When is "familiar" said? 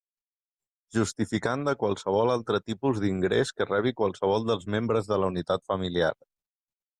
5.75-6.11